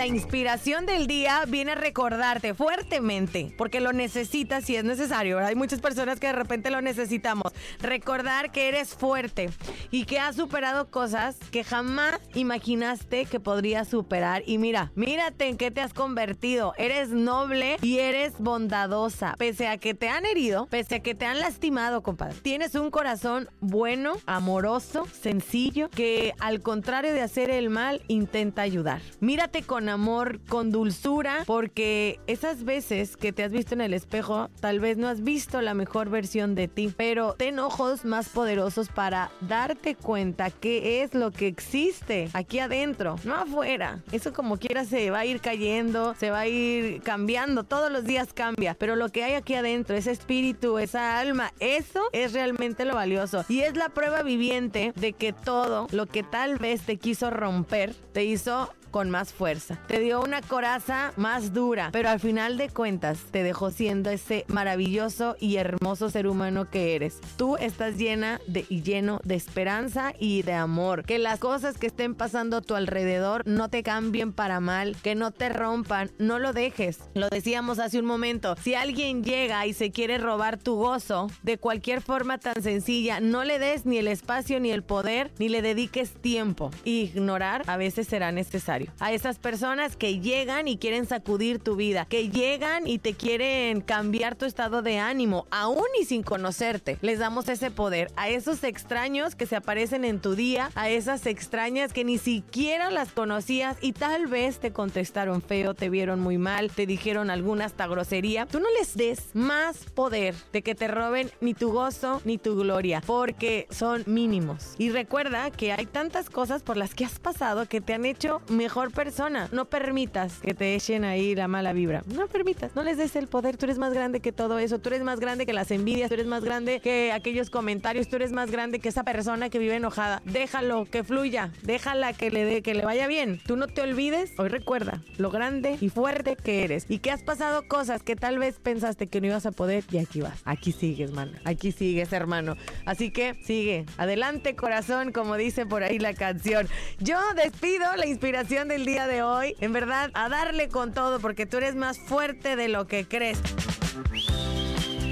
La 0.00 0.06
inspiración 0.06 0.86
del 0.86 1.06
día 1.06 1.44
viene 1.46 1.72
a 1.72 1.74
recordarte 1.74 2.54
fuertemente, 2.54 3.52
porque 3.58 3.80
lo 3.80 3.92
necesitas 3.92 4.64
si 4.64 4.74
es 4.74 4.82
necesario. 4.82 5.38
Hay 5.40 5.54
muchas 5.54 5.82
personas 5.82 6.18
que 6.18 6.28
de 6.28 6.32
repente 6.32 6.70
lo 6.70 6.80
necesitamos. 6.80 7.52
Recordar 7.82 8.50
que 8.50 8.68
eres 8.68 8.94
fuerte 8.94 9.50
y 9.90 10.06
que 10.06 10.18
has 10.18 10.36
superado 10.36 10.90
cosas 10.90 11.36
que 11.50 11.64
jamás 11.64 12.18
imaginaste 12.32 13.26
que 13.26 13.40
podrías 13.40 13.88
superar. 13.88 14.42
Y 14.46 14.56
mira, 14.56 14.90
mírate 14.94 15.48
en 15.48 15.58
qué 15.58 15.70
te 15.70 15.82
has 15.82 15.92
convertido. 15.92 16.72
Eres 16.78 17.10
noble 17.10 17.76
y 17.82 17.98
eres 17.98 18.32
bondadosa. 18.38 19.34
Pese 19.36 19.68
a 19.68 19.76
que 19.76 19.92
te 19.92 20.08
han 20.08 20.24
herido, 20.24 20.64
pese 20.70 20.94
a 20.94 21.00
que 21.00 21.14
te 21.14 21.26
han 21.26 21.40
lastimado, 21.40 22.02
compadre. 22.02 22.36
Tienes 22.40 22.74
un 22.74 22.90
corazón 22.90 23.50
bueno, 23.60 24.14
amoroso, 24.24 25.06
sencillo, 25.12 25.90
que 25.90 26.32
al 26.40 26.62
contrario 26.62 27.12
de 27.12 27.20
hacer 27.20 27.50
el 27.50 27.68
mal, 27.68 28.00
intenta 28.08 28.62
ayudar. 28.62 29.02
Mírate 29.20 29.62
con 29.62 29.89
amor, 29.90 30.40
con 30.48 30.70
dulzura, 30.70 31.42
porque 31.46 32.18
esas 32.26 32.64
veces 32.64 33.16
que 33.16 33.32
te 33.32 33.44
has 33.44 33.52
visto 33.52 33.74
en 33.74 33.80
el 33.80 33.94
espejo, 33.94 34.48
tal 34.60 34.80
vez 34.80 34.96
no 34.96 35.08
has 35.08 35.22
visto 35.22 35.60
la 35.60 35.74
mejor 35.74 36.08
versión 36.08 36.54
de 36.54 36.68
ti, 36.68 36.92
pero 36.96 37.34
ten 37.34 37.58
ojos 37.58 38.04
más 38.04 38.28
poderosos 38.28 38.88
para 38.88 39.30
darte 39.40 39.94
cuenta 39.94 40.50
qué 40.50 41.02
es 41.02 41.14
lo 41.14 41.30
que 41.30 41.46
existe 41.46 42.30
aquí 42.32 42.58
adentro, 42.58 43.16
no 43.24 43.34
afuera. 43.34 44.02
Eso 44.12 44.32
como 44.32 44.56
quiera 44.58 44.84
se 44.84 45.10
va 45.10 45.20
a 45.20 45.26
ir 45.26 45.40
cayendo, 45.40 46.14
se 46.14 46.30
va 46.30 46.40
a 46.40 46.48
ir 46.48 47.02
cambiando, 47.02 47.64
todos 47.64 47.90
los 47.90 48.04
días 48.04 48.32
cambia, 48.32 48.74
pero 48.78 48.96
lo 48.96 49.08
que 49.08 49.24
hay 49.24 49.34
aquí 49.34 49.54
adentro, 49.54 49.96
ese 49.96 50.10
espíritu, 50.12 50.78
esa 50.78 51.18
alma, 51.18 51.52
eso 51.58 52.02
es 52.12 52.32
realmente 52.32 52.84
lo 52.84 52.94
valioso 52.94 53.44
y 53.48 53.60
es 53.60 53.76
la 53.76 53.88
prueba 53.88 54.22
viviente 54.22 54.92
de 54.96 55.12
que 55.12 55.32
todo 55.32 55.86
lo 55.90 56.06
que 56.06 56.22
tal 56.22 56.58
vez 56.58 56.82
te 56.82 56.96
quiso 56.96 57.30
romper, 57.30 57.94
te 58.12 58.24
hizo 58.24 58.72
con 58.90 59.10
más 59.10 59.32
fuerza. 59.32 59.78
Te 59.86 60.00
dio 60.00 60.20
una 60.20 60.42
coraza 60.42 61.12
más 61.16 61.52
dura, 61.52 61.90
pero 61.92 62.08
al 62.08 62.20
final 62.20 62.56
de 62.56 62.68
cuentas 62.68 63.18
te 63.30 63.42
dejó 63.42 63.70
siendo 63.70 64.10
ese 64.10 64.44
maravilloso 64.48 65.36
y 65.40 65.56
hermoso 65.56 66.10
ser 66.10 66.26
humano 66.26 66.70
que 66.70 66.94
eres. 66.94 67.20
Tú 67.36 67.56
estás 67.56 67.96
llena 67.96 68.40
de 68.46 68.66
y 68.68 68.82
lleno 68.82 69.20
de 69.24 69.34
esperanza 69.34 70.12
y 70.18 70.42
de 70.42 70.54
amor. 70.54 71.04
Que 71.04 71.18
las 71.18 71.38
cosas 71.38 71.78
que 71.78 71.86
estén 71.86 72.14
pasando 72.14 72.58
a 72.58 72.60
tu 72.62 72.74
alrededor 72.74 73.46
no 73.46 73.68
te 73.68 73.82
cambien 73.82 74.32
para 74.32 74.60
mal, 74.60 74.96
que 75.02 75.14
no 75.14 75.30
te 75.30 75.48
rompan, 75.48 76.10
no 76.18 76.38
lo 76.38 76.52
dejes. 76.52 76.98
Lo 77.14 77.28
decíamos 77.28 77.78
hace 77.78 77.98
un 77.98 78.06
momento. 78.06 78.56
Si 78.62 78.74
alguien 78.74 79.24
llega 79.24 79.66
y 79.66 79.72
se 79.72 79.90
quiere 79.90 80.18
robar 80.18 80.58
tu 80.58 80.76
gozo 80.76 81.28
de 81.42 81.58
cualquier 81.58 82.00
forma 82.02 82.38
tan 82.38 82.62
sencilla, 82.62 83.20
no 83.20 83.44
le 83.44 83.58
des 83.58 83.86
ni 83.86 83.98
el 83.98 84.08
espacio 84.08 84.60
ni 84.60 84.70
el 84.70 84.82
poder, 84.82 85.30
ni 85.38 85.48
le 85.48 85.62
dediques 85.62 86.12
tiempo. 86.12 86.70
Ignorar 86.84 87.62
a 87.66 87.76
veces 87.76 88.06
será 88.06 88.32
necesario 88.32 88.79
a 88.98 89.12
esas 89.12 89.38
personas 89.38 89.96
que 89.96 90.20
llegan 90.20 90.68
y 90.68 90.78
quieren 90.78 91.06
sacudir 91.06 91.58
tu 91.58 91.76
vida, 91.76 92.06
que 92.08 92.28
llegan 92.28 92.86
y 92.86 92.98
te 92.98 93.14
quieren 93.14 93.80
cambiar 93.80 94.36
tu 94.36 94.44
estado 94.46 94.82
de 94.82 94.98
ánimo, 94.98 95.46
aún 95.50 95.86
y 96.00 96.04
sin 96.04 96.22
conocerte. 96.22 96.98
Les 97.02 97.18
damos 97.18 97.48
ese 97.48 97.70
poder 97.70 98.10
a 98.16 98.28
esos 98.28 98.64
extraños 98.64 99.34
que 99.34 99.46
se 99.46 99.56
aparecen 99.56 100.04
en 100.04 100.20
tu 100.20 100.34
día, 100.34 100.70
a 100.74 100.88
esas 100.88 101.26
extrañas 101.26 101.92
que 101.92 102.04
ni 102.04 102.18
siquiera 102.18 102.90
las 102.90 103.12
conocías 103.12 103.76
y 103.80 103.92
tal 103.92 104.26
vez 104.26 104.58
te 104.58 104.72
contestaron 104.72 105.42
feo, 105.42 105.74
te 105.74 105.90
vieron 105.90 106.20
muy 106.20 106.38
mal, 106.38 106.70
te 106.70 106.86
dijeron 106.86 107.30
alguna 107.30 107.66
hasta 107.66 107.86
grosería. 107.86 108.46
Tú 108.46 108.60
no 108.60 108.68
les 108.78 108.96
des 108.96 109.30
más 109.34 109.78
poder 109.94 110.34
de 110.52 110.62
que 110.62 110.74
te 110.74 110.88
roben 110.88 111.30
ni 111.40 111.54
tu 111.54 111.72
gozo 111.72 112.20
ni 112.24 112.38
tu 112.38 112.56
gloria, 112.56 113.02
porque 113.06 113.66
son 113.70 114.02
mínimos. 114.06 114.74
Y 114.78 114.90
recuerda 114.90 115.50
que 115.50 115.72
hay 115.72 115.86
tantas 115.86 116.30
cosas 116.30 116.62
por 116.62 116.76
las 116.76 116.94
que 116.94 117.04
has 117.04 117.18
pasado 117.18 117.66
que 117.66 117.80
te 117.80 117.94
han 117.94 118.04
hecho 118.04 118.40
mejor 118.48 118.69
persona. 118.94 119.48
No 119.52 119.66
permitas 119.66 120.38
que 120.38 120.54
te 120.54 120.74
echen 120.74 121.04
ahí 121.04 121.34
la 121.34 121.48
mala 121.48 121.72
vibra. 121.72 122.02
No 122.06 122.28
permitas, 122.28 122.74
no 122.74 122.82
les 122.82 122.96
des 122.96 123.16
el 123.16 123.26
poder. 123.26 123.56
Tú 123.56 123.66
eres 123.66 123.78
más 123.78 123.92
grande 123.92 124.20
que 124.20 124.32
todo 124.32 124.58
eso. 124.58 124.78
Tú 124.78 124.88
eres 124.88 125.02
más 125.02 125.20
grande 125.20 125.46
que 125.46 125.52
las 125.52 125.70
envidias. 125.70 126.08
Tú 126.08 126.14
eres 126.14 126.26
más 126.26 126.44
grande 126.44 126.80
que 126.80 127.12
aquellos 127.12 127.50
comentarios. 127.50 128.08
Tú 128.08 128.16
eres 128.16 128.32
más 128.32 128.50
grande 128.50 128.80
que 128.80 128.88
esa 128.88 129.04
persona 129.04 129.50
que 129.50 129.58
vive 129.58 129.76
enojada. 129.76 130.22
Déjalo 130.24 130.86
que 130.86 131.04
fluya. 131.04 131.52
Déjala 131.62 132.12
que 132.12 132.30
le 132.30 132.44
dé, 132.44 132.62
que 132.62 132.74
le 132.74 132.84
vaya 132.84 133.06
bien. 133.06 133.40
Tú 133.46 133.56
no 133.56 133.66
te 133.66 133.82
olvides. 133.82 134.32
Hoy 134.38 134.48
recuerda 134.48 135.02
lo 135.18 135.30
grande 135.30 135.76
y 135.80 135.88
fuerte 135.88 136.36
que 136.36 136.64
eres 136.64 136.86
y 136.88 136.98
que 136.98 137.10
has 137.10 137.22
pasado 137.22 137.66
cosas 137.66 138.02
que 138.02 138.16
tal 138.16 138.38
vez 138.38 138.58
pensaste 138.58 139.08
que 139.08 139.20
no 139.20 139.28
ibas 139.28 139.46
a 139.46 139.52
poder 139.52 139.84
y 139.90 139.98
aquí 139.98 140.20
vas. 140.20 140.40
Aquí 140.44 140.72
sigues, 140.72 141.12
mano. 141.12 141.32
Aquí 141.44 141.72
sigues, 141.72 142.12
hermano. 142.12 142.56
Así 142.86 143.10
que 143.10 143.34
sigue. 143.44 143.86
Adelante, 143.98 144.54
corazón, 144.54 145.12
como 145.12 145.36
dice 145.36 145.66
por 145.66 145.82
ahí 145.82 145.98
la 145.98 146.14
canción. 146.14 146.68
Yo 146.98 147.18
despido 147.34 147.96
la 147.96 148.06
inspiración 148.06 148.59
del 148.68 148.84
día 148.84 149.06
de 149.06 149.22
hoy. 149.22 149.54
En 149.60 149.72
verdad, 149.72 150.10
a 150.14 150.28
darle 150.28 150.68
con 150.68 150.92
todo 150.92 151.20
porque 151.20 151.46
tú 151.46 151.58
eres 151.58 151.74
más 151.74 151.98
fuerte 151.98 152.56
de 152.56 152.68
lo 152.68 152.86
que 152.86 153.06
crees. 153.06 153.38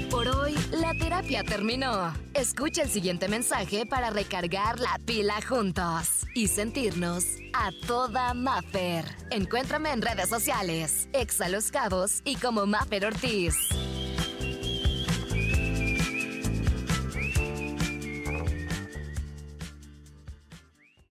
Por 0.09 0.27
hoy, 0.27 0.55
la 0.71 0.93
terapia 0.93 1.43
terminó. 1.43 2.13
Escucha 2.33 2.81
el 2.81 2.89
siguiente 2.89 3.27
mensaje 3.27 3.85
para 3.85 4.09
recargar 4.09 4.79
la 4.79 4.99
pila 5.05 5.39
juntos 5.47 6.25
y 6.33 6.47
sentirnos 6.47 7.25
a 7.53 7.69
toda 7.85 8.33
Maffer. 8.33 9.05
Encuéntrame 9.31 9.91
en 9.91 10.01
redes 10.01 10.29
sociales, 10.29 11.07
Exa 11.13 11.47
Los 11.49 11.71
Cabos 11.71 12.21
y 12.25 12.35
como 12.35 12.65
Maffer 12.65 13.05
Ortiz. 13.05 13.55